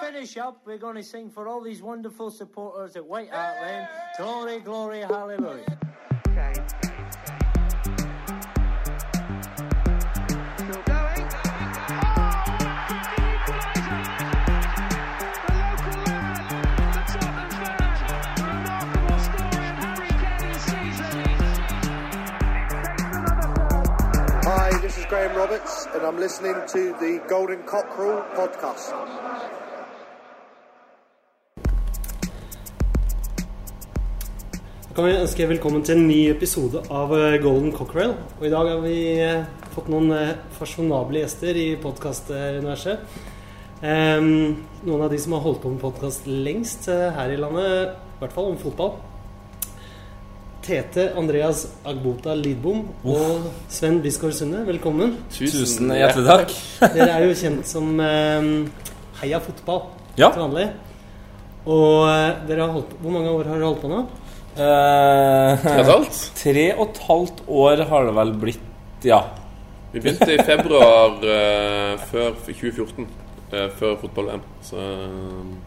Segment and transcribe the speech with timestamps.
[0.00, 3.88] finish up, we're going to sing for all these wonderful supporters at White Hart Lane.
[4.16, 5.78] Glory, glory, hallelujah.
[10.56, 10.82] Still.
[24.44, 29.51] Hi, this is Graham Roberts, and I'm listening to the Golden Cockerel podcast.
[34.92, 38.12] Kan vi ønske velkommen til en ny episode av eh, Golden Cockerel.
[38.38, 43.06] Og i dag har vi eh, fått noen eh, fasjonable gjester i podkastuniverset.
[43.82, 44.26] Um,
[44.86, 48.36] noen av de som har holdt på med podkast lengst her i landet, i hvert
[48.36, 48.92] fall om fotball.
[50.62, 55.16] Tete Andreas Agbota Lidbom og Sven Bisgaard Sunde, velkommen.
[55.34, 56.54] Tusen hjertelig takk.
[56.94, 58.54] Dere er jo kjent som um,
[59.22, 59.88] Heia Fotball
[60.20, 60.28] Ja.
[60.30, 60.68] til vanlig.
[61.62, 64.04] Og dere har holdt på, Hvor mange år har dere holdt på nå?
[64.52, 66.18] Eh, Tre og et halvt?
[66.42, 68.66] tre og et halvt år har det vel blitt,
[69.08, 69.22] ja.
[69.92, 73.06] Vi begynte i februar eh, før 2014.
[73.52, 74.42] eh, før fotball-VM.
[74.64, 74.76] Så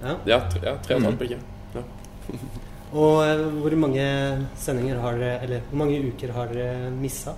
[0.05, 0.15] Ja.
[0.25, 1.41] ja, tre, ja, tre og et halvt blir ikke.
[1.75, 1.83] Ja.
[2.95, 4.05] Og eh, hvor mange
[4.57, 7.33] sendinger har dere Eller hvor mange uker har dere missa?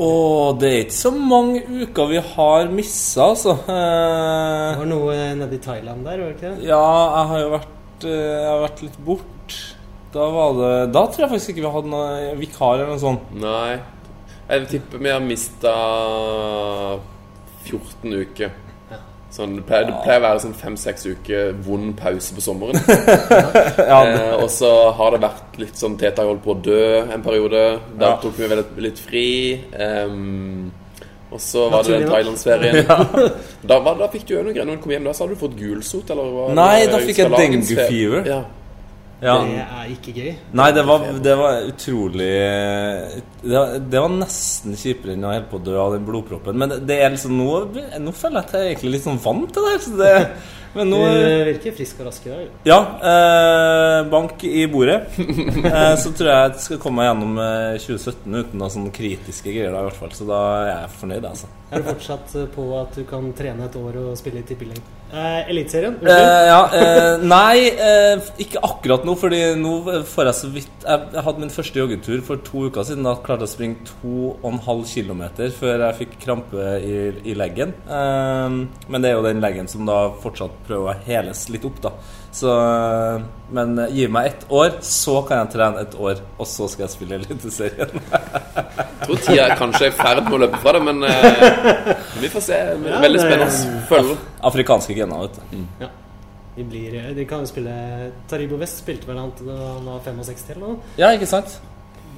[0.00, 3.56] Og det er ikke så mange uker vi har missa, altså.
[3.66, 6.68] Det Eh, var noe nede i Thailand der, var det ikke det?
[6.68, 6.84] ja,
[7.16, 9.56] jeg har jo vært, eh, jeg har vært litt bort.
[10.12, 13.28] Da var det Da tror jeg faktisk ikke vi hadde noen vikar eller noe sånt.
[13.38, 13.78] Nei.
[14.50, 15.74] Jeg tipper vi har mista
[17.68, 18.50] 14 uker.
[19.30, 22.80] Sånn, det, pleier, det pleier å være sånn fem-seks uker vond pause på sommeren.
[23.92, 27.22] Ja, eh, og så har det vært litt sånn Teta holdt på å dø en
[27.22, 27.62] periode.
[27.94, 28.18] Da Ja.
[28.24, 29.28] tok vi vel litt, litt fri.
[29.70, 30.72] Um,
[31.30, 32.82] og så var det den thailandsferien.
[33.70, 34.66] Da, da fikk du jo noe greier.
[34.66, 36.50] Når du kom hjem da, så hadde du fått gulsot, eller?
[36.58, 38.26] Nei, da fikk jeg dengue fever.
[38.26, 38.40] Ja.
[39.20, 39.34] Ja.
[39.44, 40.30] Det er ikke gøy.
[40.56, 42.30] Nei, det var, det var utrolig
[43.42, 46.56] det var, det var nesten kjipere enn å holde på å dø av den blodproppen.
[46.60, 47.50] Men det, er liksom nå,
[48.00, 49.76] nå føler jeg at jeg er egentlig litt sånn vant til det.
[49.76, 50.14] her, Så det
[50.72, 50.96] men Du
[51.48, 52.50] virker frisk og rask i dag.
[52.68, 52.78] Ja,
[53.10, 55.00] eh, bank i bordet.
[55.70, 59.52] Eh, så tror jeg jeg skal komme meg gjennom eh, 2017 uten noen sånne kritiske
[59.52, 59.74] greier.
[59.74, 61.50] da i hvert fall Så da er jeg fornøyd, altså.
[61.70, 64.99] Er du fortsatt eh, på at du kan trene et år og spille i tippeligaen?
[65.12, 65.96] Eh, Eliteserien?
[66.06, 69.72] Eh, ja, eh, nei, eh, ikke akkurat nå, fordi nå
[70.06, 73.06] får jeg så vidt Jeg, jeg hadde min første joggetur for to uker siden.
[73.08, 75.24] Da klarte jeg å springe 2,5 km
[75.58, 76.94] før jeg fikk krampe i,
[77.26, 77.74] i leggen.
[77.90, 78.56] Eh,
[78.86, 81.94] men det er jo den leggen som da fortsatt prøver å heles litt opp, da.
[82.30, 86.70] Så, eh, men gi meg ett år, så kan jeg trene et år, og så
[86.70, 87.98] skal jeg spille Eliteserien.
[89.10, 91.88] Tror tida er kanskje er i ferd med å løpe fra det, men eh,
[92.22, 92.60] vi får se.
[92.86, 93.80] Veldig spennende.
[93.90, 94.22] Følger.
[94.50, 95.64] Afrikanske gener, vet du.
[95.82, 95.90] Ja.
[96.54, 97.74] De, blir, eh, de kan jo spille
[98.30, 100.94] Taribo West spilte vel han til da han var 65 eller noe?
[101.00, 101.58] Ja, ikke sant?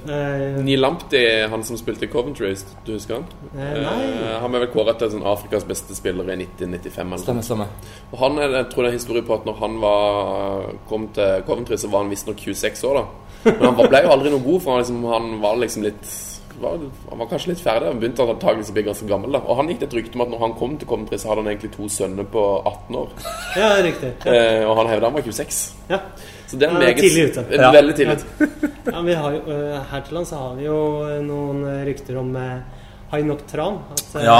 [0.03, 2.49] Uh, Neil Lamptey, han som spilte i Coventry,
[2.83, 3.27] du husker han?
[3.53, 3.61] Uh.
[3.63, 7.13] Eh, han ble vel kåret til sånn Afrikas beste spiller i 1995.
[7.15, 7.71] Eller Stemmer,
[8.11, 11.47] Og han er, jeg tror det er historie på at når han var, kom til
[11.47, 12.99] Coventry, så var han visstnok 26 år.
[12.99, 16.11] da Men han ble jo aldri noe god, for han, liksom, han var liksom litt
[16.61, 16.77] var,
[17.09, 17.87] Han var kanskje litt ferdig.
[17.87, 19.31] Han begynte antakeligvis å bli ganske gammel.
[19.31, 21.29] da Og han gikk det et rykte om at når han kom til Coventry, så
[21.29, 23.09] hadde han egentlig to sønner på 18 år.
[23.57, 24.11] ja, riktig.
[24.25, 24.33] Ja.
[24.33, 25.73] Eh, og han hevda han var 26.
[25.89, 25.99] Ja.
[26.47, 27.45] Så det er meget tidlig ute.
[27.49, 27.71] eh, Ja.
[27.71, 28.49] Veldig tidlig ute.
[28.91, 32.17] Ja, vi har jo, øh, her til lands så har vi jo øh, noen rykter
[32.19, 32.59] om uh,
[33.11, 33.79] Hainok Tran.
[33.91, 34.39] At Ja.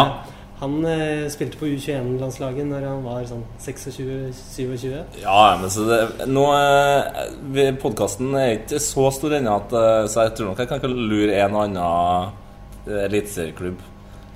[0.60, 4.94] Han eh, spilte på U21-landslaget når han var sånn 26-27.
[5.24, 5.98] Ja, men så det,
[6.30, 10.80] nå eh, Podkasten er ikke så stor ennå, eh, så jeg tror nok jeg kan
[10.80, 12.32] ikke lure en og annen
[12.88, 13.82] eh, eliteserieklubb.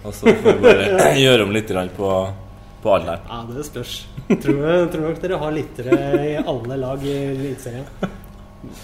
[0.08, 2.12] Og så får vi bare gjøre om litt på,
[2.84, 3.24] på alle her.
[3.32, 3.96] Ja, det spørs.
[4.28, 5.98] Tror, jeg- tror nok dere har lyttere
[6.28, 7.88] i alle lag i Eliteserien.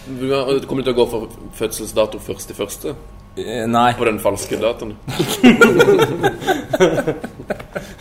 [0.08, 0.30] Du
[0.70, 1.28] Kommer til å gå for
[1.58, 2.94] fødselsdato først i første?
[3.38, 3.94] Eh, Nei.
[3.98, 4.94] På den falske datoen?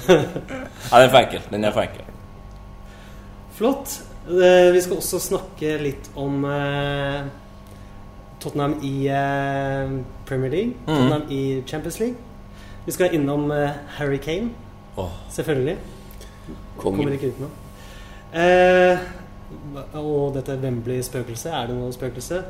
[0.09, 1.45] Nei, den er for enkel.
[1.53, 2.05] Den er for enkel.
[3.57, 3.95] Flott.
[4.29, 7.23] Eh, Vi skal også snakke litt om eh,
[8.43, 8.93] Tottenham i
[10.29, 10.75] Premier League.
[10.87, 12.17] Tottenham i Champions League.
[12.87, 13.51] Vi skal innom
[13.99, 14.51] Harry Kane,
[14.97, 15.09] Oh.
[15.33, 15.77] selvfølgelig.
[16.77, 17.51] Kommer ikke utenom.
[18.35, 18.99] Eh,
[19.97, 21.53] og dette Wembley-spøkelset.
[21.55, 22.43] Er det noe spøkelse?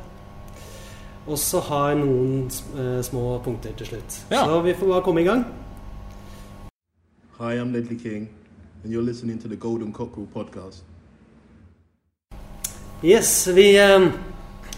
[1.26, 4.16] Og så har jeg noen eh, små punkter til slutt.
[4.30, 4.42] Ja.
[4.44, 5.44] Så vi får bare komme i gang.
[7.38, 8.28] Hi, I'm Ledley King,
[8.82, 10.84] and you're listening to the Golden Cockerel podcast.
[13.04, 14.08] Yes, vi, eh,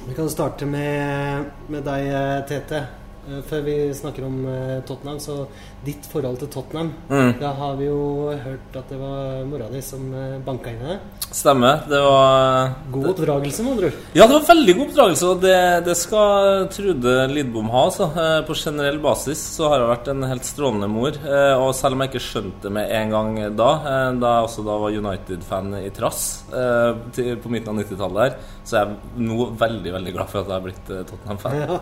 [0.09, 2.87] vi kan starte med, med deg, eh, Tete.
[3.29, 5.47] Eh, før vi snakker om eh, Tottenham, så
[5.85, 7.35] ditt forhold til Tottenham Mm.
[7.41, 10.89] Da har vi jo hørt at det var mora di som eh, banka inn i
[10.95, 10.97] det.
[11.35, 11.83] Stemmer.
[11.89, 13.99] Det var God oppdragelse, med andre ord.
[14.17, 17.85] Ja, det var veldig god oppdragelse, og det, det skal Trude Lidbom ha.
[17.91, 18.09] Altså.
[18.15, 21.19] Eh, På generell basis så har hun vært en helt strålende mor.
[21.61, 23.71] Og selv om jeg ikke skjønte det med en gang da,
[24.19, 28.89] da jeg også da var United-fan i trass på midten av 90-tallet her, så er
[28.89, 31.61] jeg nå veldig, veldig glad for at jeg har blitt Tottenham-fan.
[31.65, 31.79] Ja.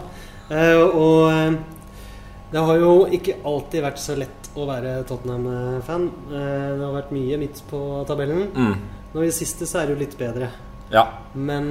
[0.53, 1.55] Eh, og eh,
[2.53, 6.09] det har jo ikke alltid vært så lett å være Tottenham-fan.
[6.29, 8.51] Eh, det har vært mye midt på tabellen.
[8.53, 8.75] Mm.
[9.13, 10.51] Nå i det siste så er det jo litt bedre.
[10.93, 11.07] Ja.
[11.33, 11.71] Men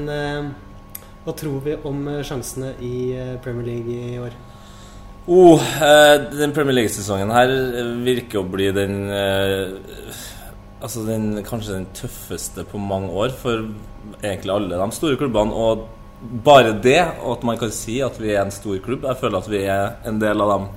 [1.21, 3.13] hva tror vi om sjansene i
[3.43, 4.33] Premier League i år?
[5.29, 5.61] Oh,
[6.33, 7.51] den Premier League-sesongen her
[8.01, 8.95] virker å bli den
[10.81, 13.67] Altså den, kanskje den tøffeste på mange år for
[14.23, 15.53] egentlig alle de store klubbene.
[15.53, 15.85] Og
[16.21, 19.41] bare det, og at man kan si at vi er en stor klubb Jeg føler
[19.41, 20.67] at vi er en del av de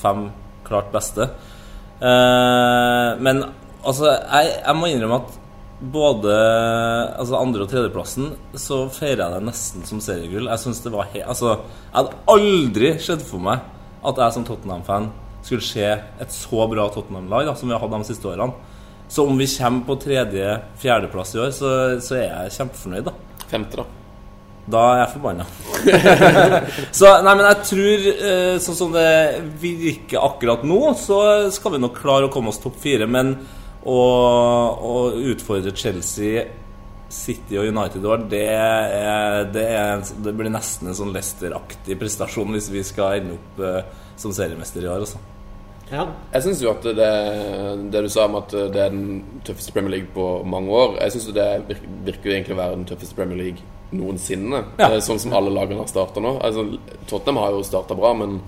[0.00, 0.26] fem
[0.64, 1.28] klart beste.
[2.00, 3.42] Eh, men
[3.84, 5.40] altså, jeg, jeg må innrømme at
[5.94, 6.34] både
[7.18, 10.48] altså andre- og tredjeplassen så feirer jeg det nesten som seriegull.
[10.48, 11.58] Jeg synes det var he altså,
[11.90, 13.64] Jeg hadde aldri sett for meg
[14.04, 15.10] at jeg som Tottenham-fan
[15.44, 18.52] skulle se et så bra Tottenham-lag som vi har hatt de siste årene.
[19.08, 23.44] Så om vi kommer på tredje-fjerdeplass i år, så, så er jeg kjempefornøyd, da.
[23.50, 24.03] Femte, da.
[24.64, 25.44] Da er jeg forbanna.
[26.98, 29.10] så nei, men jeg tror, eh, sånn som det
[29.60, 31.18] virker akkurat nå, så
[31.52, 33.08] skal vi nok klare å komme oss topp fire.
[33.10, 33.34] Men
[33.84, 33.98] å,
[34.80, 34.94] å
[35.34, 36.46] utfordre Chelsea,
[37.12, 42.00] City og United i år, det, er, det, er, det blir nesten en sånn Leicester-aktig
[42.00, 43.80] prestasjon hvis vi skal ende opp eh,
[44.16, 45.04] som seriemester i år.
[45.04, 45.20] Altså.
[45.92, 47.12] Ja, Jeg syns jo at det,
[47.92, 51.12] det du sa om at det er den tøffeste Premier League på mange år Jeg
[51.12, 53.66] syns det virker, virker jo egentlig å være den tøffeste Premier League
[53.98, 54.64] noensinne.
[54.78, 54.90] Ja.
[54.92, 56.36] Eh, Sånn som alle lagene har starta nå.
[56.44, 56.78] Altså,
[57.10, 58.40] Tottenham har jo starta bra, men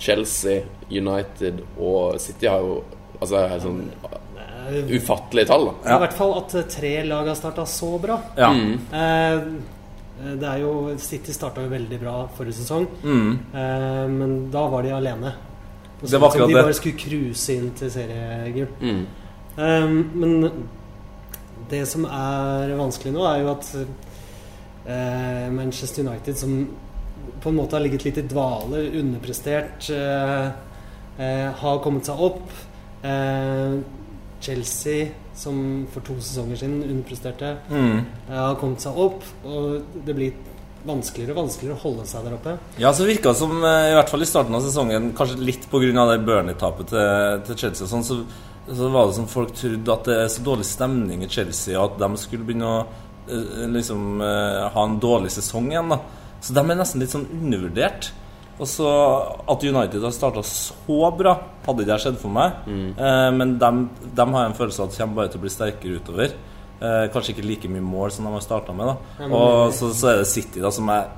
[0.00, 2.82] Chelsea, United og City har jo
[3.20, 5.66] Altså helt sånn eh, ufattelige tall.
[5.82, 8.16] da I hvert fall at tre lag har starta så bra.
[8.38, 8.48] Ja.
[8.54, 9.42] Eh,
[10.40, 13.38] det er jo City starta jo veldig bra forrige sesong, Mm.
[13.52, 15.34] eh, men da var de alene.
[16.02, 16.48] Og Det var så det.
[16.48, 18.68] de bare skulle cruise inn til seriegull.
[18.80, 19.06] Mm.
[19.58, 20.52] Eh, men
[21.68, 23.74] det som er vanskelig nå, er jo at
[25.52, 26.68] Manchester United, som
[27.40, 30.50] på en måte har ligget litt i dvale, underprestert, eh,
[31.18, 32.50] eh, har kommet seg opp.
[33.02, 33.78] Eh,
[34.40, 37.98] Chelsea, som for to sesonger siden underpresterte, Mm.
[38.30, 39.22] eh, har kommet seg opp.
[39.44, 40.32] Og det blir
[40.86, 42.58] vanskeligere og vanskeligere å holde seg der oppe.
[42.78, 45.68] Ja, så virka det som, eh, i hvert fall i starten av sesongen, kanskje litt
[45.70, 46.06] pga.
[46.16, 48.24] det Burnley-tapet til, til Chelsea, og sånn, så,
[48.74, 51.92] så var det som folk trodde at det er så dårlig stemning i Chelsea, og
[51.92, 52.86] at de skulle begynne å eh,
[53.74, 55.92] liksom eh, ha en dårlig sesong igjen.
[55.92, 56.00] da
[56.40, 58.12] Så de er nesten litt sånn undervurdert.
[58.60, 58.88] Og så
[59.48, 61.32] At United har starta så bra,
[61.64, 62.60] hadde ikke jeg skjedd for meg.
[62.68, 63.70] Eh, men de,
[64.04, 66.36] de har jeg en følelse av at kommer bare til å bli sterkere utover.
[66.80, 68.92] Eh, kanskje ikke like mye mål som de har starta med.
[68.92, 71.08] da Og så, så er det City da som jeg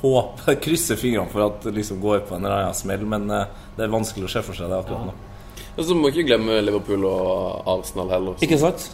[0.00, 3.48] håper krysser fingrene for at det liksom går på en eller annen smell, men eh,
[3.76, 5.16] det er vanskelig å se for seg det akkurat nå.
[5.76, 8.38] Og så må ikke glemme Liverpool og Arsenal heller.
[8.44, 8.88] Ikke sant?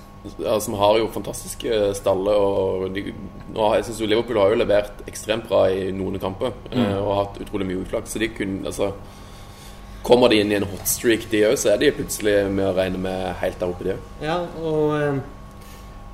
[0.61, 2.39] Som har jo fantastiske staller.
[2.39, 3.09] Og de,
[3.55, 6.87] nå jeg synes jo Liverpool har jo levert ekstremt bra i noen kamper mm.
[7.01, 8.15] og har hatt utrolig mye uflaks.
[8.15, 8.93] Så de kunne altså
[10.03, 12.99] Kommer de inn i en hotstreak, de òg, så er de plutselig med å regne
[12.99, 14.07] med helt der oppe, de òg.
[14.19, 15.21] Ja, og eh,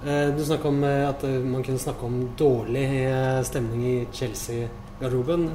[0.05, 3.94] eh, du snakka om eh, at eh, man kunne snakke om dårlig eh, stemning i
[4.12, 5.49] Chelsea-garderoben.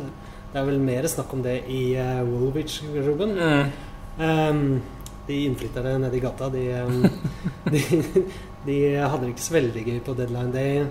[0.49, 3.37] Det er vel mer snakk om det i eh, Woolwich-garderoben.
[4.17, 4.65] Ehm,
[5.27, 6.65] de innflytterne nede i gata, de,
[7.73, 7.83] de,
[8.65, 10.85] de hadde det ikke så veldig gøy på deadline day.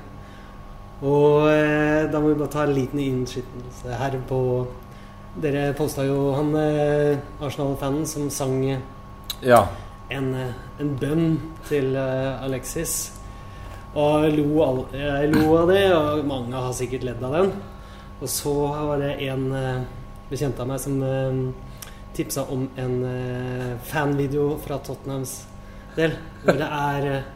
[1.03, 4.41] Og eh, da må vi bare ta en liten innskytelse her på
[5.43, 8.59] Dere posta jo han eh, Arsenal-fanen som sang
[9.41, 9.63] Ja.
[10.13, 13.13] en, eh, en bønn til eh, Alexis.
[13.97, 17.51] Og jeg lo, all, jeg lo av det, og mange har sikkert ledd av den.
[18.21, 19.83] Og så var det en eh,
[20.29, 21.01] bekjent av meg som
[22.15, 25.47] tipsa om en eh, fanvideo fra Tottenhams
[25.97, 26.15] del.
[26.45, 27.31] Hvor det er eh,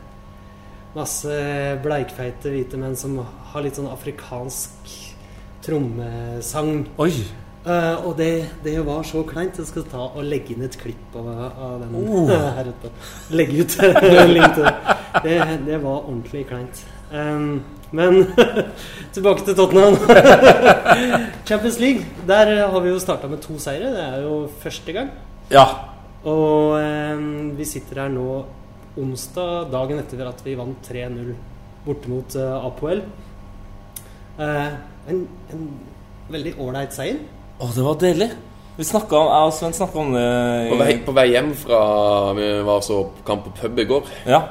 [0.97, 1.41] masse
[1.85, 3.19] bleikfeite hvite menn som
[3.53, 4.95] har litt sånn afrikansk
[5.67, 6.87] trommesang.
[7.03, 7.13] Oi!
[7.67, 9.57] Uh, og det, det var så kleint.
[9.59, 12.31] Jeg skal ta og legge inn et klipp av, av den Oh.
[12.59, 12.93] her ute.
[13.35, 13.75] Legge ut
[14.31, 14.75] link til det.
[15.25, 15.41] det.
[15.67, 16.85] Det var ordentlig kleint.
[17.11, 18.29] Um, men
[19.17, 19.99] tilbake til Tottenham.
[21.49, 22.07] Champions League.
[22.29, 23.91] Der har vi jo starta med to seire.
[23.97, 25.11] Det er jo første gang.
[25.51, 25.67] Ja.
[26.23, 28.45] Og um, vi sitter her nå
[29.01, 31.33] onsdag, dagen etter at vi vant 3-0
[31.87, 33.03] borte mot uh, Apoel.
[34.39, 34.75] Uh,
[35.09, 35.23] en,
[35.55, 35.65] en
[36.33, 37.21] veldig ålreit seier.
[37.61, 38.31] Å, det var deilig.
[38.77, 41.55] Vi snakka om, Jeg og Sven snakka om det i- På vei, på vei hjem
[41.57, 41.79] fra
[42.37, 44.11] Vi var så kamp på pub i går.
[44.29, 44.43] Ja,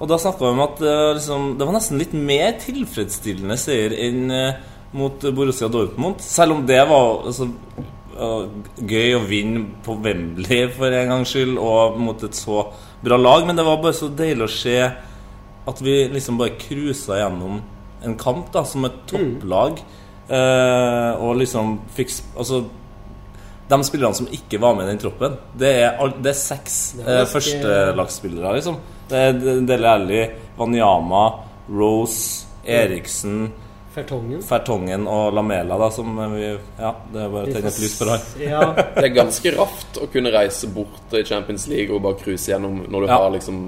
[0.00, 3.58] og da snakka vi om at det, var liksom, det var nesten litt mer tilfredsstillende
[3.60, 4.56] seier enn eh,
[4.96, 6.22] mot Borussia Dortmund.
[6.24, 11.56] Selv om det var altså, eh, gøy å vinne på Wembley for en gangs skyld,
[11.58, 12.62] og mot et så
[13.04, 13.46] bra lag.
[13.46, 14.78] Men det var bare så deilig å se
[15.64, 17.60] at vi liksom bare cruisa gjennom
[18.04, 19.80] en kamp da, som et topplag.
[20.28, 22.08] Eh, og liksom fikk
[22.40, 22.62] Altså
[23.68, 27.04] de spillerne som ikke var med i den troppen, det er, det er seks Det
[27.04, 28.76] eh, er ganske- førstelagsspillere, liksom.
[29.08, 30.22] Det er Dele Alli,
[30.58, 31.22] Wanyama,
[31.72, 33.46] Rose, Eriksen,
[33.94, 34.42] Fertongen.
[34.42, 36.48] Fertongen og Lamela, da, som vi
[36.80, 38.62] Ja, det er bare å tenne et lys for der Ja,
[38.96, 42.82] Det er ganske raft å kunne reise bort i Champions League og bare cruise gjennom
[42.90, 43.18] når du Ja.
[43.22, 43.60] har liksom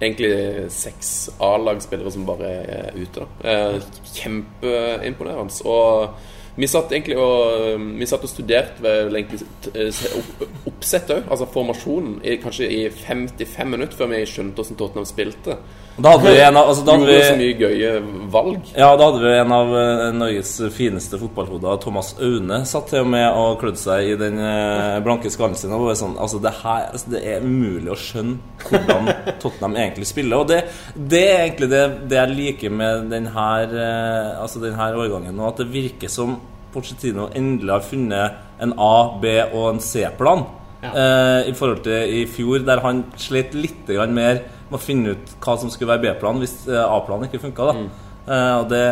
[0.00, 3.22] egentlig seks A-lagsspillere som bare er ute.
[3.42, 3.76] da eh,
[4.14, 5.60] Kjempeimponerende.
[5.64, 6.08] Og
[6.56, 11.48] vi satt egentlig og Vi satt og studerte vel eh, se opp, oppsettet òg, altså
[11.50, 15.58] formasjonen, i, kanskje i 55 minutter før vi skjønte hvordan Tottenham spilte.
[15.96, 17.90] Da hadde vi en av altså, da hadde Gjorde så mye gøye
[18.34, 18.70] valg.
[18.74, 23.12] Ja, da hadde vi en av eh, Norges fineste fotballhoder, Thomas Aune, satt til og
[23.14, 25.74] med og klødde seg i den eh, blanke skallen sin.
[25.74, 30.08] Og var sånn, altså det, her, altså det er umulig å skjønne hvordan Tottenham egentlig
[30.08, 30.42] spiller.
[30.42, 30.62] Og det,
[30.94, 35.48] det er egentlig det, det jeg liker med den her, eh, altså denne årgangen nå,
[35.48, 36.38] at det virker som
[36.74, 40.44] Pochettino endelig har funnet en A-, B- og en C-plan.
[40.84, 45.36] Eh, I forhold til i fjor, der han slet litt mer med å finne ut
[45.44, 47.70] hva som skulle være B-planen hvis eh, A-planen ikke funka.
[47.76, 47.86] Mm.
[48.24, 48.84] Eh, og det,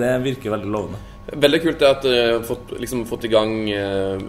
[0.00, 1.02] det virker veldig lovende.
[1.26, 4.20] Veldig kult det at uh, fått, liksom, fått i gang uh,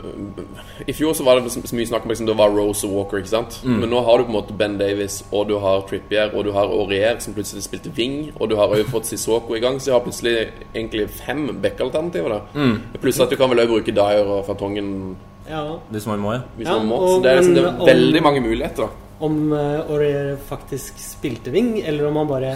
[0.89, 2.95] I fjor så var det så, så mye snakk om liksom, det var Rose og
[2.97, 3.59] Walker, ikke sant?
[3.67, 6.51] Men nå har du på en måte Ben Davies, og du har Trippier, og du
[6.55, 9.91] har Aurier, som plutselig spilte wing, og du har også fått Sissoko i gang, så
[9.91, 10.35] jeg har plutselig
[10.73, 12.39] egentlig fem backalternativer.
[12.57, 12.75] Mm.
[13.03, 14.91] Pluss at du kan vel også bruke Dyer og Fartongen
[15.47, 15.61] ja.
[15.93, 16.41] Hvis man må, ja.
[16.57, 16.97] hvis Ja, man må.
[17.07, 19.05] Så det er, liksom, det er om- veldig mange muligheter, da.
[19.23, 22.51] Om uh, Aurier faktisk spilte wing, eller om han bare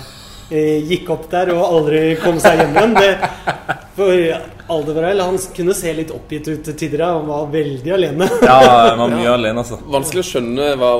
[0.51, 2.93] eh, gikk opp der og aldri kom seg hjem igjen.
[2.99, 7.03] Det, for Aldevarell han kunne se litt oppgitt ut til tider.
[7.05, 8.27] Han var veldig alene.
[8.49, 8.59] Ja,
[8.91, 9.79] han var mye alene, altså.
[9.91, 10.91] Vanskelig å skjønne hva,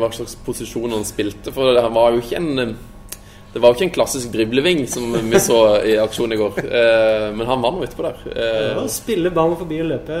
[0.00, 2.76] hva slags posisjon han spilte, for det var jo ikke en
[3.48, 5.56] det var jo ikke en klassisk dribleving som vi så
[5.88, 6.58] i aksjon i går.
[6.68, 8.18] Eh, men han var nå utpå der.
[8.28, 10.18] Eh, Ja, spille ballen forbi og løpe.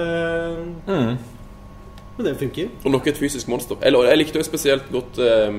[2.18, 2.70] Og det funker.
[2.82, 3.78] Og nok et fysisk monster.
[3.86, 5.58] Eller, jeg likte jo spesielt godt eh,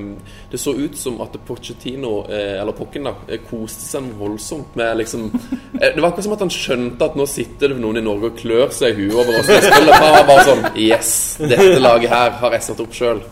[0.51, 4.99] Det så ut som at Pochettino, eh, eller Pokken, da eh, koste seg voldsomt med
[4.99, 8.03] liksom eh, Det var akkurat som at han skjønte at nå sitter det noen i
[8.03, 9.95] Norge og klør seg i huet over oss som spiller.
[10.03, 13.23] Han var bare sånn Yes, dette laget her har jeg satt opp sjøl.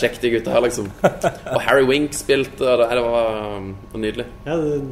[0.00, 0.90] Sjekk de gutta her, liksom.
[0.98, 4.26] Og Harry Wink spilte, og det, det var, var nydelig.
[4.46, 4.90] Ja, du,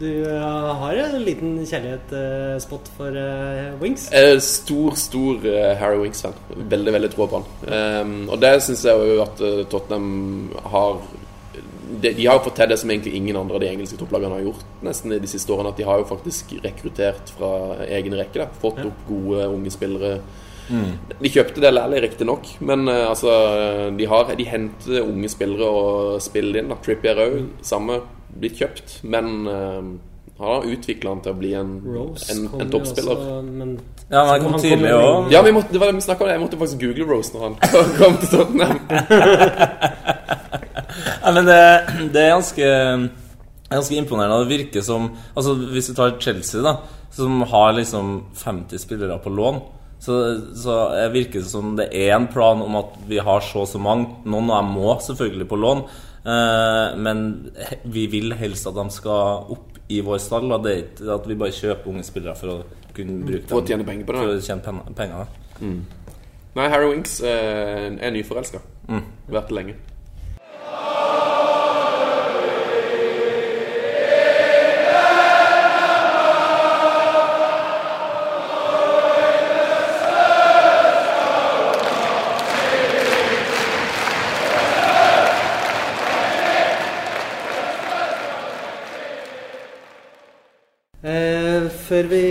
[0.00, 4.08] du eh, har en liten kjærlighetsspot for eh, Wings.
[4.12, 6.36] Eh, Stor, stor eh, Harry Wings-fan.
[6.56, 7.46] Veldig, veldig tro på han.
[7.72, 11.00] Ehm, og det syns jeg jo at eh, Tottenham har
[11.86, 14.48] de, de har fått til det som egentlig ingen andre av de engelske topplagene har
[14.48, 15.70] gjort nesten i de siste årene.
[15.72, 17.52] At de har jo faktisk rekruttert fra
[17.86, 18.42] egen rekke.
[18.42, 18.50] Da.
[18.60, 20.18] Fått opp gode unge spillere.
[20.66, 23.30] De kjøpte det Lally, riktignok, men uh, altså,
[23.94, 26.72] de, har, de henter unge spillere og spiller inn.
[26.72, 28.98] da Trippier òg, samme, blitt kjøpt.
[29.06, 29.92] Men uh,
[30.40, 33.22] har utvikla han til å bli en, Rose en, en toppspiller.
[33.44, 33.76] men
[34.10, 35.30] Ja, men han kom tidlig òg.
[35.32, 36.32] Ja, vi måtte, det var det vi snakket om.
[36.34, 37.54] Jeg måtte faktisk google Rose når han
[38.00, 38.82] kom til Tottenham.
[40.96, 41.56] Ja, men det,
[42.14, 42.66] det er ganske
[43.66, 44.38] Ganske imponerende.
[44.44, 46.76] Det virker som Altså Hvis du tar Chelsea, da
[47.16, 49.60] som har liksom 50 spillere på lån,
[49.98, 50.74] så, så
[51.08, 54.10] virker det som det er en plan om at vi har så og så mange.
[54.28, 55.80] Noen av dem må selvfølgelig på lån,
[56.26, 57.20] men
[57.84, 60.50] vi vil helst at de skal opp i vår stall.
[60.52, 62.56] Og det er ikke at vi bare kjøper unge spillere for å
[62.96, 64.22] kunne bruke For å tjene penger på det.
[64.24, 65.26] For å tjene pen- penger.
[65.60, 65.78] Mm.
[66.56, 68.58] Nei, Harry Winks eh, er nyforelska.
[69.28, 69.74] Vært det lenge.
[91.96, 92.24] Før vi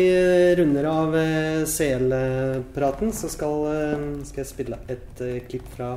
[0.59, 5.87] runder av eh, CL-praten, så skal, eh, skal jeg spille et eh, klipp fra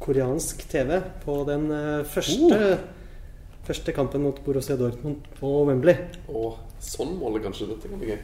[0.00, 1.64] koreansk TV på den
[2.04, 2.68] første, første,
[3.68, 5.96] første kampen mot Borussia Dortmund på Wembley.
[6.28, 8.20] Oh, sånn måler kanskje dette kan bli gøy.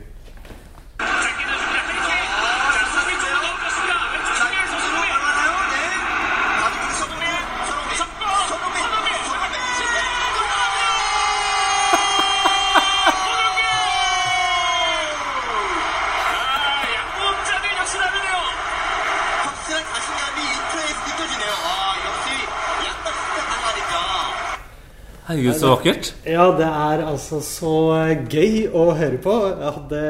[25.36, 26.10] Herregud, så vakkert.
[26.26, 29.34] Ja, det er altså så eh, gøy å høre på.
[29.52, 30.02] Jeg hadde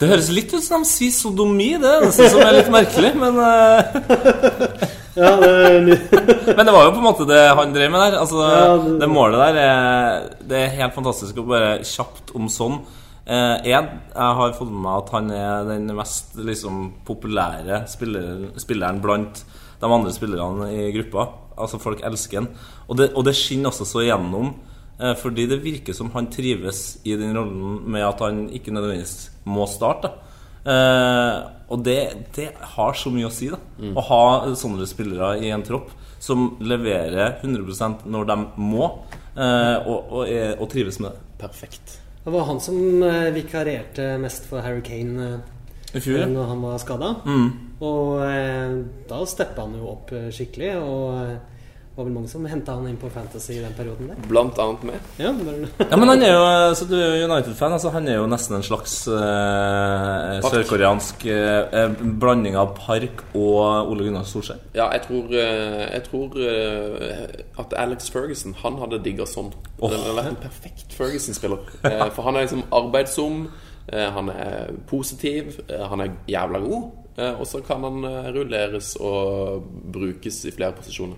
[0.00, 3.10] Det høres litt ut som de sier sodomi, det er eneste som er litt merkelig.
[3.20, 4.88] Men, eh,
[5.20, 5.96] Ja, det,
[6.56, 8.18] men det var jo på en måte det han drev med der.
[8.22, 12.46] Altså, Ja, det- det målet der er, det er helt fantastisk å bare kjapt om
[12.48, 12.78] sånn.
[13.26, 18.52] Eh, en, jeg har fått med meg at han er den mest liksom, populære spilleren,
[18.58, 19.42] spilleren blant
[19.80, 21.26] de andre spillerne i gruppa.
[21.60, 22.50] Altså Folk elsker han.
[22.88, 24.54] Og det, og det skinner også så igjennom.
[25.00, 29.30] Eh, fordi det virker som han trives i den rollen med at han ikke nødvendigvis
[29.48, 30.12] må starte.
[30.60, 31.36] Eh,
[31.70, 32.00] og det,
[32.36, 33.60] det har så mye å si, da.
[33.94, 34.22] Å ha
[34.58, 38.90] sånne spillere i en tropp som leverer 100% når de må,
[39.36, 41.26] eh, og, og, er, og trives med det.
[41.40, 41.96] Perfekt.
[42.24, 42.76] det var han som
[43.06, 47.14] eh, vikarierte mest for Harry Kane eh, I fjor, når han var skada.
[47.24, 47.46] Mm.
[47.80, 48.74] Og eh,
[49.08, 50.74] da steppa han jo opp skikkelig.
[50.84, 51.49] Og eh,
[52.00, 54.18] var vel mange som henta han inn på Fantasy i den perioden der.
[54.30, 55.08] Blant annet med.
[55.20, 55.30] Ja,
[55.90, 57.72] Ja, men han er jo Så du er United-fan.
[57.76, 63.90] Altså Han er jo nesten en slags eh, sørkoreansk eh, eh, blanding av Park og
[63.92, 64.60] Ole Gunnar Solskjær.
[64.76, 69.52] Ja, jeg tror, eh, jeg tror eh, at Alex Ferguson Han hadde digga sånn.
[69.80, 69.90] Oh.
[69.90, 71.66] Det hadde vært en perfekt Ferguson-spiller.
[71.88, 73.42] Eh, For han er liksom arbeidsom,
[73.92, 76.90] eh, han er positiv, eh, han er jævla god.
[77.18, 81.16] eh, Og så kan han eh, rulleres og brukes i flere posisjoner.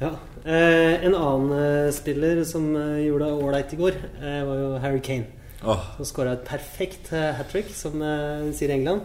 [0.00, 0.12] Ja.
[0.44, 4.70] eh, en annen eh, spiller som eh, gjorde det ålreit i går, eh, var jo
[4.84, 5.26] Harry Kane.
[5.66, 5.80] Oh.
[5.96, 9.00] Som skåra et perfekt uh, hat trick, som eh, sier i England.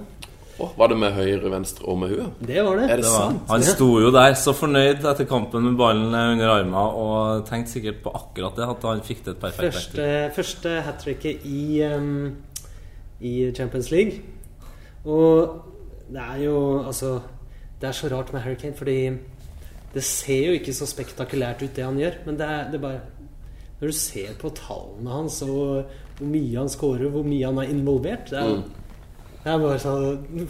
[0.62, 2.36] Oh, var det med høyre, venstre og med huet?
[2.46, 2.84] Det var det.
[2.92, 3.24] Er det det var.
[3.32, 3.48] sant?
[3.50, 7.74] Han sto jo der så fornøyd etter kampen med ballen eh, under armen og tenkte
[7.74, 10.36] sikkert på akkurat det, at han fikk til et perfekt Første, backtrick.
[10.38, 12.36] første hat tricket i, um,
[13.20, 14.22] i Champions League.
[15.10, 15.58] Og
[16.14, 17.16] det er jo altså
[17.82, 19.10] Det er så rart med Harry Kane, fordi
[19.94, 22.22] det ser jo ikke så spektakulært ut, det han gjør.
[22.26, 23.02] Men det er, det er bare
[23.80, 25.84] Når du ser på tallene hans, og
[26.18, 28.62] hvor mye han scorer, hvor mye han er involvert Det er,
[29.44, 29.94] det er bare så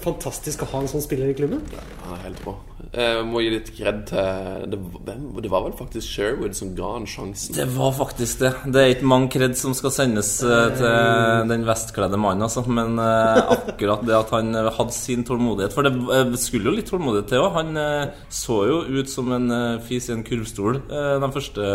[0.04, 1.64] fantastisk å ha en sånn spiller i klubben.
[1.74, 2.54] Ja, helt bra.
[2.94, 6.92] Jeg må gi litt kred til det, hvem, det var vel faktisk Sherwood som ga
[6.94, 7.56] han sjansen.
[7.58, 8.52] Det var faktisk det.
[8.70, 12.62] Det er ikke mange kred som skal sendes eh, til den vestkledde mannen, altså.
[12.70, 16.76] Men eh, akkurat det at han eh, hadde sin tålmodighet For det eh, skulle jo
[16.78, 17.50] litt tålmodighet til òg.
[17.58, 21.72] Han eh, så jo ut som en eh, fis i en kurvstol Den de første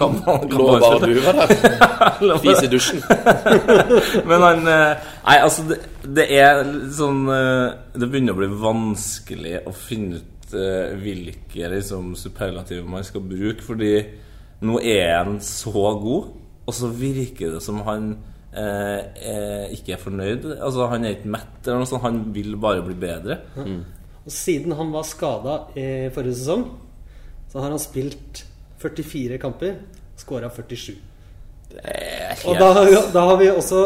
[0.00, 0.50] kampene.
[0.56, 2.38] Lå bare du var der.
[2.42, 3.06] Fis i dusjen.
[4.28, 5.80] Men han eh, Nei, altså, det,
[6.14, 6.62] det er
[6.94, 13.04] sånn eh, Det begynner å bli vanskelig å finne ut eh, hvilke liksom, superlativer man
[13.06, 13.92] skal bruke, fordi
[14.66, 16.30] nå er han så god,
[16.66, 18.12] og så virker det som han
[18.56, 20.46] eh, eh, ikke er fornøyd.
[20.56, 22.06] Altså, han er ikke mett, eller noe sånt.
[22.06, 23.36] Han vil bare bli bedre.
[24.24, 26.64] Og siden han var skada i forrige sesong,
[27.52, 28.46] så har han spilt
[28.82, 29.76] 44 kamper,
[30.18, 30.96] skåra 47.
[32.46, 32.70] Og da,
[33.12, 33.82] da har vi også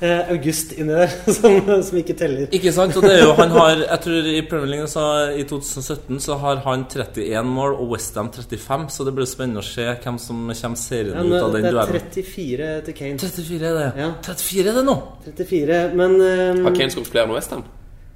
[0.00, 2.48] eh, August inni der, som, som ikke teller.
[2.54, 2.96] Ikke sant?
[2.96, 6.38] Og det er jo, han har, jeg tror i Premier League så, i 2017 så
[6.42, 10.44] har han 31 mål og Westham 35, så det blir spennende å se hvem som
[10.48, 13.18] kommer serien Ja, ut av den det er 34 til Kane.
[13.24, 13.90] 34 er det.
[14.04, 14.12] Ja.
[14.30, 14.96] 34 er det nå!
[15.28, 17.68] 34, men um, Har Kane skåret flere enn Westham?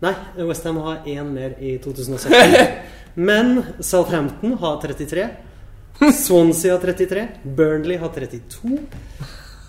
[0.02, 0.16] Nei,
[0.48, 2.90] Westham har én mer i 2017.
[3.14, 5.28] Men Southampton har 33.
[6.16, 7.28] Swansea har 33.
[7.42, 8.78] Burnley har 32.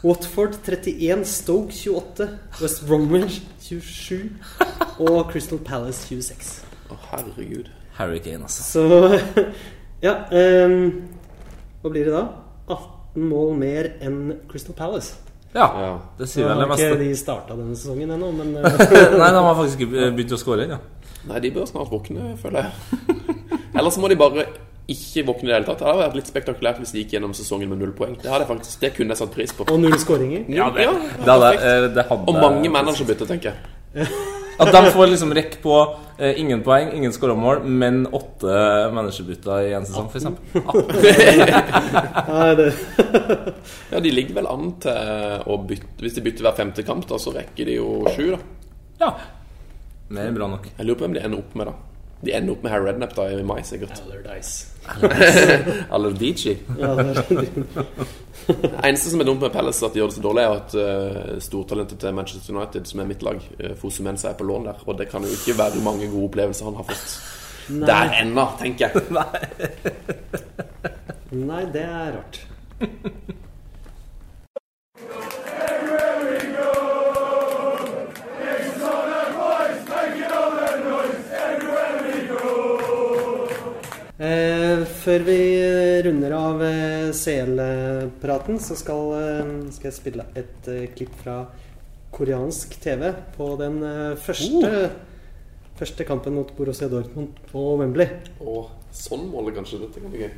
[0.03, 1.23] Watford 31.
[1.25, 2.27] Stoke 28.
[2.61, 4.29] West Bromwich 27.
[4.99, 6.53] Og Crystal Palace 26.
[6.91, 7.69] Å, herregud.
[7.97, 8.63] Harry Kane, altså.
[8.63, 9.19] Så
[10.03, 10.17] Ja.
[10.31, 11.03] Um,
[11.83, 12.25] hva blir det da?
[12.67, 15.15] 18 mål mer enn Crystal Palace.
[15.53, 15.99] Ja, Ja.
[16.17, 18.63] det sier vel har det ikke de starta denne sesongen ennå, men eh,
[19.13, 20.79] Nei, de har faktisk ikke begynt å skåre ennå.
[21.29, 23.09] Nei, de bør snart våkne, føler jeg.
[23.77, 24.47] Eller så må de bare
[24.91, 25.79] ikke våkne i det hele tatt.
[25.79, 28.15] Det hadde vært litt spektakulært hvis de gikk gjennom sesongen med null poeng.
[28.19, 29.61] Det, hadde jeg faktisk, det kunne jeg satt pris på.
[29.71, 30.41] Og null skåringer.
[30.51, 30.87] Ja, det,
[31.23, 33.57] Det hadde, eh, det hadde Og mange managerbytter, tenker jeg.
[34.61, 35.73] At de får liksom rekk på
[36.19, 38.53] eh, ingen poeng, ingen skåra mål, men åtte
[38.93, 40.25] managerbytter i en sesong, f.eks.
[43.91, 44.93] Ja, De ligger vel an til
[45.49, 48.25] å bytte Hvis de bytter hver femte kamp, da, så rekker de jo sju.
[48.35, 48.39] da
[49.07, 49.11] Ja.
[50.13, 50.65] Mer enn bra nok.
[50.77, 51.75] Jeg lurer på hvem de ender opp med, da.
[52.23, 53.99] De ender opp med Harry Rednap da i mai, sikkert.
[55.89, 56.55] Allardyce.
[58.43, 60.73] Det eneste som er dumt med Palace, at de gjør det så dårlig, er at
[60.75, 64.83] uh, stortalentet til Manchester United, som er mitt lag, uh, Fosumensa, er på lån der.
[64.83, 67.15] Og det kan jo ikke være mange gode opplevelser han har fått
[67.69, 68.93] der ennå, tenker jeg.
[71.49, 72.43] nei, det er rart.
[84.23, 85.37] Eh, før vi
[86.05, 91.41] runder av eh, CL-praten, så skal, eh, skal jeg spille et eh, klipp fra
[92.13, 93.81] koreansk TV på den
[94.21, 94.69] første,
[95.79, 98.13] første kampen mot Borussia Dortmund på Wembley.
[98.39, 100.35] Oh, sånn måler kanskje dette kan bli gøy.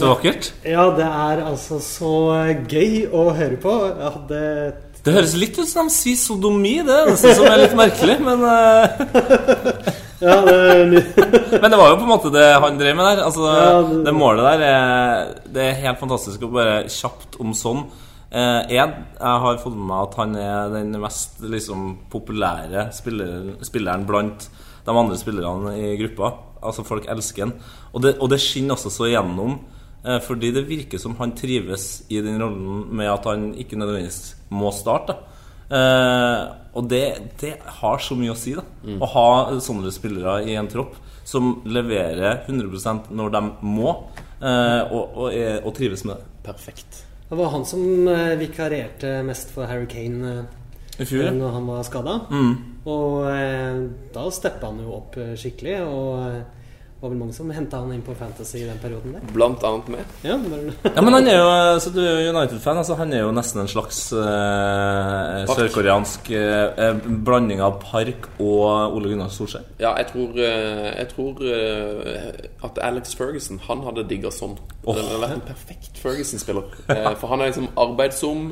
[0.00, 0.50] Så vakkert.
[0.64, 3.74] Ja, det er altså så eh, gøy å høre på.
[3.92, 4.40] Jeg hadde
[5.06, 8.18] Det høres litt ut som de sier sodomi, det er det som er litt merkelig.
[8.26, 11.02] Men, eh, Ja, det,
[11.62, 13.22] men det var jo på en måte det han drev med der.
[13.26, 17.52] Altså, Ja, det- det målet der er, Det er helt fantastisk å bare kjapt om
[17.52, 17.84] sånn.
[18.32, 23.56] Eh, en, jeg har fått med meg at han er den mest liksom, populære spilleren,
[23.62, 24.48] spilleren blant
[24.86, 26.32] de andre spillerne i gruppa.
[26.62, 27.52] Altså Folk elsker han.
[27.94, 29.58] Og det, og det skinner også så igjennom.
[30.06, 34.36] Eh, fordi det virker som han trives i den rollen med at han ikke nødvendigvis
[34.54, 35.16] må starte.
[35.66, 36.42] Eh,
[36.78, 37.06] og det,
[37.40, 38.62] det har så mye å si, da.
[39.02, 39.28] Å ha
[39.62, 40.94] sånne spillere i en tropp
[41.26, 43.96] som leverer 100% når de må,
[44.38, 46.30] eh, og, og, er, og trives med det.
[46.46, 47.02] Perfekt.
[47.26, 48.06] det var han som
[48.38, 50.44] vikarierte mest for Harry Kane
[51.02, 52.20] I fjor, når han var skada.
[52.30, 52.52] Mm.
[52.86, 53.26] Og
[54.14, 55.80] da steppa han jo opp skikkelig.
[55.90, 56.36] Og
[57.00, 59.24] var vel mange som henta han inn på Fantasy i den perioden der.
[59.34, 60.04] Blant annet med.
[60.24, 60.36] Ja,
[60.96, 62.78] Ja, men han er jo Så du er United-fan.
[62.80, 68.96] Altså Han er jo nesten en slags eh, sørkoreansk eh, eh, blanding av Park og
[68.96, 69.66] Ole Gunnar Solskjær.
[69.82, 74.56] Ja, jeg tror, eh, jeg tror eh, at Alex Ferguson Han hadde digga sånn.
[74.84, 74.94] Oh.
[74.96, 76.72] Det hadde vært en perfekt Ferguson-spiller.
[76.94, 78.46] Eh, For han er liksom arbeidsom,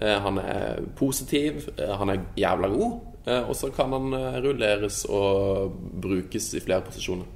[0.00, 2.96] eh, han er positiv, eh, han er jævla god.
[3.26, 7.28] eh, Og så kan han eh, rulleres og brukes i flere posisjoner.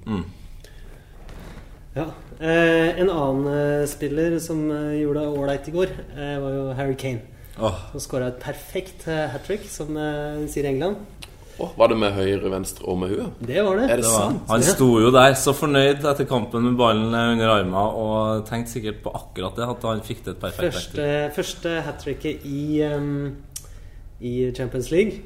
[1.94, 2.08] Ja.
[2.40, 6.64] Eh, en annen eh, spiller som eh, gjorde det ålreit i går, eh, var jo
[6.74, 7.20] Harry Kane.
[7.62, 7.76] Oh.
[7.92, 10.96] Som skåra et perfekt eh, hat trick, som eh, sier i England.
[11.62, 13.36] Oh, var det med høyre, venstre og med huet?
[13.46, 13.84] Det var det.
[13.86, 14.24] Er det det var.
[14.24, 14.40] sant?
[14.50, 18.98] Han sto jo der så fornøyd etter kampen med ballen under armen og tenkte sikkert
[19.04, 21.36] på akkurat det, at han fikk til et perfekt Første, backtrick.
[21.36, 23.36] første hat tricket i, um,
[24.18, 25.22] i Champions League.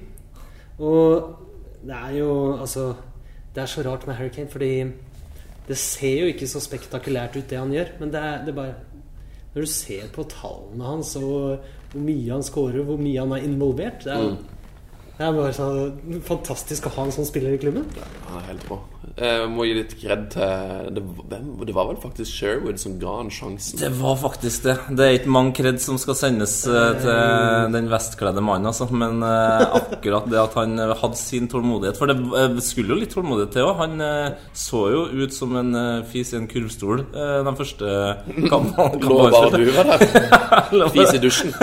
[0.77, 1.33] Og
[1.81, 2.91] det er jo altså
[3.55, 4.73] Det er så rart med Harry Kane, fordi
[5.69, 7.95] det ser jo ikke så spektakulært ut, det han gjør.
[8.01, 8.75] Men det er, det er bare
[9.55, 13.47] Når du ser på tallene hans og hvor mye han scorer, hvor mye han er
[13.49, 14.37] involvert Det er,
[15.19, 15.69] det er bare så
[16.29, 17.89] fantastisk å ha en sånn spiller i klubben.
[18.29, 18.79] Han er helt rå.
[19.17, 21.03] Jeg må gi litt kred til det,
[21.69, 23.81] det var vel faktisk Sherwood som ga han sjansen.
[23.81, 24.77] Det var faktisk det.
[24.99, 28.89] Det er ikke mange kred som skal sendes eh, til den vestkledde mannen, altså.
[28.93, 33.01] Men eh, akkurat det at han eh, hadde sin tålmodighet For det eh, skulle jo
[33.03, 33.75] litt tålmodighet til òg.
[33.83, 37.93] Han eh, så jo ut som en eh, fis i en kurvstol Den de første
[38.49, 39.03] kampene.
[39.09, 40.89] Lå bare du var der.
[40.95, 41.55] Fis i dusjen.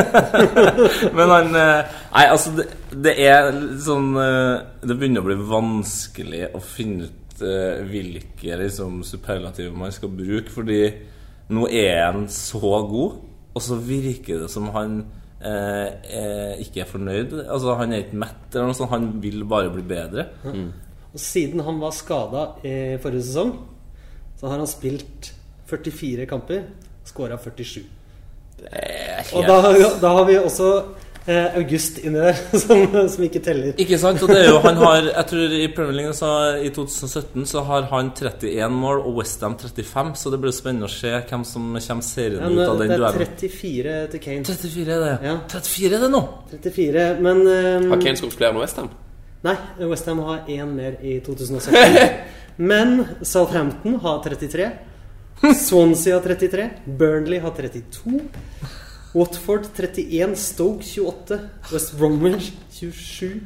[1.18, 2.70] Men han eh, Nei, altså, det,
[3.04, 3.50] det er
[3.84, 9.94] sånn eh, Det begynner å bli vanskelig å finne ut uh, hvilke liksom, superlativer man
[9.94, 10.80] skal bruke, fordi
[11.56, 13.20] nå er han så god,
[13.56, 15.00] og så virker det som han
[15.42, 17.38] uh, ikke er fornøyd.
[17.46, 18.94] Altså, han er ikke mett, eller noe sånt.
[18.94, 20.28] Han vil bare bli bedre.
[21.16, 23.54] Og siden han var skada i forrige sesong,
[24.36, 25.32] så har han spilt
[25.70, 26.66] 44 kamper,
[27.08, 27.86] skåra 47.
[29.36, 29.56] Og da,
[30.02, 30.70] da har vi også
[31.28, 33.74] eh, August inni der, som, som ikke teller.
[33.82, 34.22] Ikke sant?
[34.26, 37.64] Og det er jo, han har, jeg tror I Premier League så, i 2017 så
[37.70, 41.72] har han 31 mål og Westham 35, så det blir spennende å se hvem som
[41.76, 43.20] kommer serien Ja, ut av den duellen.
[43.24, 44.46] det er 34 til Kane.
[44.52, 45.16] 34 er det.
[45.30, 45.36] Ja.
[45.58, 46.24] 34 er det nå!
[46.56, 48.90] 34, men um, Har Kane skåret flere enn Westham?
[49.46, 49.58] Nei,
[49.92, 52.18] Westham har én mer i 2017.
[52.58, 54.70] Men Southampton har 33.
[55.60, 56.70] Swansea har 33.
[56.86, 58.22] Burnley har 32.
[59.16, 60.36] Watford 31.
[60.36, 61.40] Stoke 28.
[61.72, 63.42] West Bromwich 27.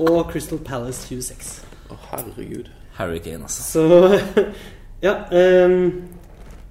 [0.00, 1.50] Og Crystal Palace 26.
[1.92, 2.70] Å, herregud.
[2.98, 3.62] Harry Kane, altså.
[3.62, 4.18] Så
[5.04, 5.18] Ja.
[5.30, 6.06] Um,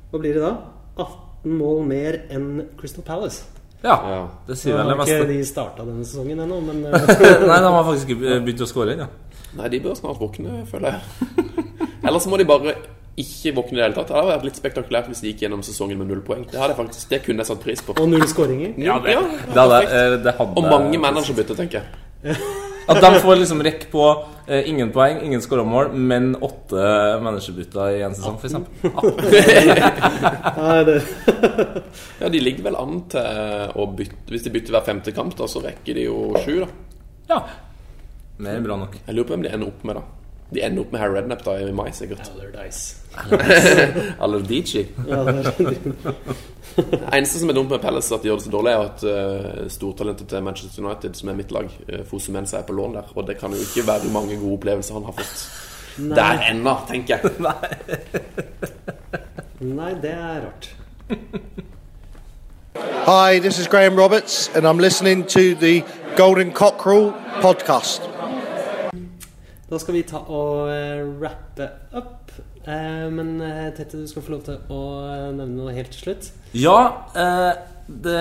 [0.10, 0.54] hva blir det da?
[0.98, 3.43] 18 mål mer enn Crystal Palace.
[3.84, 4.19] Ja, Ja.
[4.48, 5.17] det sier vel har meste.
[5.19, 6.93] ikke de starta denne sesongen ennå, men eh,
[7.43, 9.08] Nei, de har faktisk ikke begynt å skåre ennå.
[9.60, 11.02] Nei, de bør snart våkne, føler jeg.
[12.08, 12.74] Ellers må de bare
[13.19, 14.10] ikke våkne i det hele tatt.
[14.10, 16.43] Det hadde vært litt spektakulært hvis de gikk gjennom sesongen med null poeng.
[16.49, 17.93] Det, hadde faktisk, det kunne jeg satt pris på.
[18.02, 18.73] Og null skåringer.
[18.82, 19.17] Ja, det,
[19.54, 21.86] Det hadde, eh, det hadde Og mange managerbytter, tenker jeg.
[22.89, 24.02] At de får liksom rekke på
[24.47, 26.82] eh, ingen poeng, ingen skåra mål, men åtte
[27.23, 28.54] managerbytter i én sesong, f.eks.
[30.58, 30.82] Nei,
[32.19, 35.47] Ja, De ligger vel an til å bytte Hvis de bytter hver femte kamp, da,
[35.47, 36.58] så rekker de jo sju.
[36.65, 36.67] da
[37.32, 37.39] Ja.
[38.43, 38.97] Mer enn bra nok.
[39.06, 40.23] Jeg lurer på hvem de ender opp med, da.
[40.54, 42.22] De ender opp med Harry Rednap da i mai, sikkert.
[42.34, 42.82] Allardyce.
[44.20, 44.86] Allardyce.
[45.08, 45.34] Ja, det
[46.76, 49.04] Det eneste som er dumt med Palace, at de gjør det så dårlig, er at
[49.06, 49.12] uh,
[49.70, 51.74] stortalentet til Manchester United, som er mitt lag, uh,
[52.10, 53.04] Fosumensa, er på lån der.
[53.16, 55.38] Og det kan jo ikke være mange gode opplevelser han har fått
[55.98, 57.32] der ennå, tenker jeg.
[59.78, 60.76] Nei, det er rart.
[63.06, 65.84] Hi, this is Graham Roberts, and I'm listening to the
[66.16, 68.12] Golden Cockerel podcast.
[69.74, 72.34] Da skal vi ta og eh, rappe opp.
[72.64, 74.82] Eh, men eh, Tette, du skal få lov til å
[75.34, 76.30] nevne noe helt til slutt.
[76.54, 76.78] Ja,
[77.84, 78.18] det,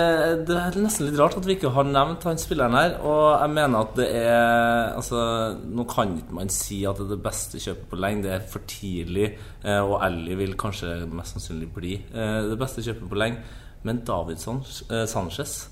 [0.49, 2.95] det er nesten litt rart at vi ikke har nevnt han spilleren her.
[3.05, 5.21] Og jeg mener at det er Altså,
[5.61, 8.25] nå kan ikke man si at det er det beste kjøpet på lenge.
[8.25, 9.29] Det er for tidlig,
[9.63, 13.61] og Ellie vil kanskje mest sannsynlig bli det beste kjøpet på lenge.
[13.83, 15.69] Men Davidson eh, Sanchez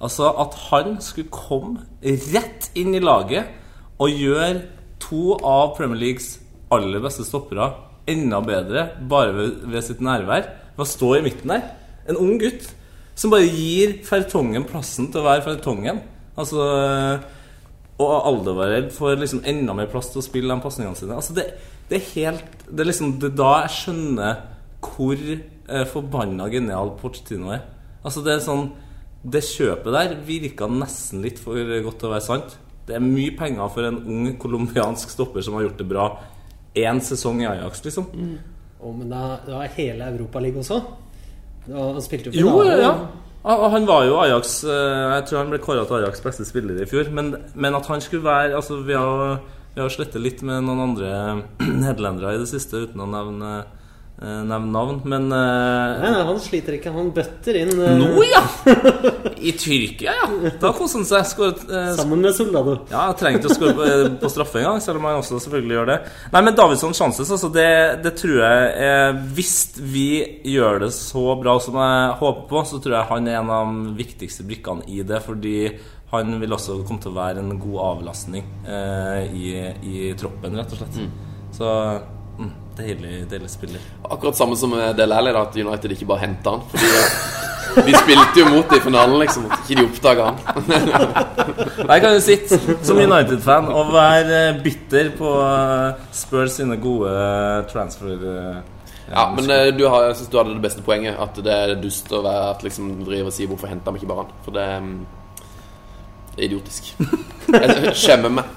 [0.00, 3.46] Altså, at han skulle komme rett inn i laget
[4.02, 4.64] og gjøre
[5.04, 6.34] to av Premier Leagues
[6.74, 7.70] aller beste stoppere
[8.10, 10.48] enda bedre bare ved, ved sitt nærvær.
[10.74, 11.68] Ved å stå i midten der.
[12.10, 12.66] En ung gutt
[13.14, 16.02] som bare gir Fertongen plassen til å være Fertongen.
[16.34, 16.64] Altså
[18.02, 21.18] Og Aldevarell får liksom enda mer plass til å spille de pasningene sine.
[21.20, 21.46] Altså det,
[21.88, 24.42] det er helt Det er liksom det er da jeg skjønner
[24.84, 27.62] hvor eh, forbanna genial Pochettino er.
[28.04, 28.66] Altså det er sånn
[29.24, 32.58] Det kjøpet der virka nesten litt for godt til å være sant.
[32.86, 36.08] Det er mye penger for en ung colombiansk stopper som har gjort det bra
[36.76, 38.08] én sesong i Ajax, liksom.
[38.82, 40.80] Å, men da, da er hele Europaligaen også.
[41.68, 42.80] Da, han spilte jo Jo, finale.
[42.82, 42.94] ja.
[43.44, 46.78] Ja, Han var jo Ajax eh, Jeg tror han ble kåra til Ajax beste spiller
[46.80, 47.10] i fjor.
[47.12, 49.38] Men, men at han skulle være Altså, vi har,
[49.74, 51.10] vi har slettet litt med noen andre
[51.84, 53.50] nederlendere i det siste, uten å nevne,
[54.20, 55.00] eh, nevne navn.
[55.04, 56.92] Men eh, Nei, nei, han sliter ikke.
[56.96, 58.42] Han bøtter inn Nå, ja!
[59.44, 60.50] I Tyrkia, ja.
[60.60, 61.26] Da koser han seg.
[61.28, 62.78] Skåret eh, sammen med Soldado.
[62.88, 65.40] Ja, trengte trenger ikke å skåre på, eh, på straffe engang, selv om han også
[65.44, 65.98] selvfølgelig gjør det.
[66.32, 67.68] Nei, men Davidsson Chances, altså, det,
[68.04, 70.08] det tror jeg eh, Hvis vi
[70.54, 73.74] gjør det så bra som jeg håper på, så tror jeg han er en av
[73.74, 75.20] de viktigste brikkene i det.
[75.24, 75.58] Fordi
[76.14, 79.46] han vil også komme til å være en god avlastning eh, i,
[79.90, 81.00] i troppen, rett og slett.
[81.54, 81.70] Så
[82.40, 83.88] mm, deilig, deilig spiller.
[84.08, 86.68] Akkurat samme som med Del Alli, at United ikke bare henter han.
[86.72, 87.33] Fordi
[87.74, 89.46] de spilte jo mot det i finalen, liksom.
[89.50, 90.38] At ikke de oppdaga han.
[91.88, 97.10] Der kan du sitte som United-fan og være eh, bitter på eh, Spurs sine gode
[97.10, 98.62] eh, transfer...
[99.04, 101.18] Ja, men du har, jeg synes du hadde det beste poenget.
[101.20, 104.08] At det er dust å være at liksom driver og sier 'hvorfor henter vi ikke
[104.08, 104.38] bare han'?
[104.46, 104.94] For det er mm,
[106.38, 106.94] idiotisk.
[107.52, 108.48] Jeg skjemmer meg.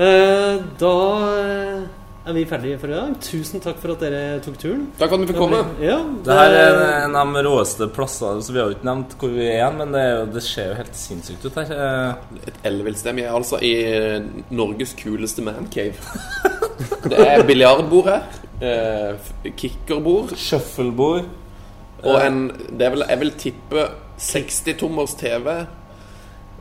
[0.00, 0.90] Eh, da
[2.30, 3.14] er vi ferdige for i dag.
[3.24, 4.84] Tusen takk for at dere tok turen.
[4.98, 5.60] Takk for at vi fikk komme.
[5.82, 9.16] Ja, Det her er en av de råeste plassene, så vi har jo ikke nevnt
[9.20, 11.72] hvor vi er men det, er jo, det ser jo helt sinnssykt ut her.
[11.76, 13.18] Eh, Et ellevilt sted.
[13.18, 13.74] Vi er altså i
[14.54, 15.94] Norges kuleste mancave.
[17.04, 18.40] Det er biljardbord her.
[18.60, 20.36] Eh, kickerbord.
[20.36, 21.28] Shufflebord.
[22.02, 23.88] Og en Det er vel, jeg vil tippe
[24.20, 25.66] 60-tommers TV.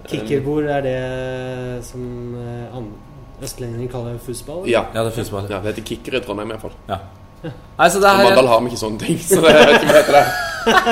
[0.10, 2.76] Kickerbord er det som eh,
[3.46, 4.66] østlendinger kaller det fussball?
[4.70, 4.86] Ja.
[4.94, 5.48] Ja, det er fussball.
[5.50, 5.62] ja.
[5.64, 6.76] Det heter kicker i Trondheim, iallfall.
[6.90, 7.00] Ja.
[7.44, 9.20] Nei, så det I her Mandal har vi ikke sånne ting.
[9.24, 10.26] Så det jeg vet ikke hva heter det.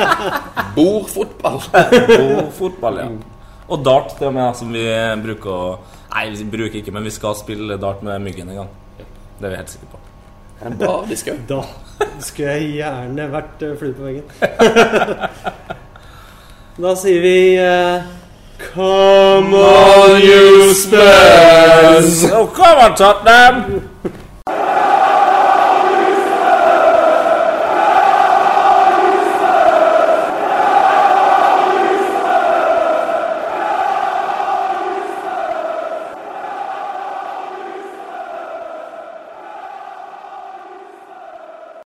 [0.78, 1.62] Bordfotball.
[2.14, 3.08] Bordfotball, ja.
[3.68, 4.88] Og dart, det med, som vi
[5.24, 5.62] bruker å
[6.18, 8.70] Nei, vi bruker ikke, men vi skal spille dart med Myggen en gang.
[9.38, 10.00] Det er vi helt sikre på.
[10.58, 11.60] Da.
[12.00, 14.26] Da skulle jeg gjerne vært uh, flue på veggen.
[16.88, 18.08] da sier vi eh,
[18.58, 22.24] Come on, you Spurs!
[22.32, 23.90] Oh, come on, Tottenham!